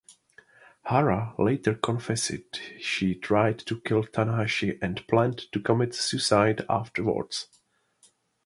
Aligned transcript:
Hara 0.85 1.35
later 1.37 1.75
confessed 1.75 2.59
she 2.79 3.13
tried 3.13 3.59
to 3.59 3.79
kill 3.81 4.03
Tanahashi 4.03 4.79
and 4.81 5.05
planned 5.07 5.51
to 5.51 5.59
commit 5.59 5.93
suicide 5.93 6.65
afterwards. 6.67 7.45